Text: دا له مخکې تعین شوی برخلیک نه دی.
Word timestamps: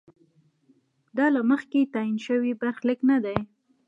دا 1.17 1.25
له 1.35 1.41
مخکې 1.51 1.91
تعین 1.93 2.17
شوی 2.25 2.51
برخلیک 2.61 2.99
نه 3.11 3.17
دی. 3.23 3.37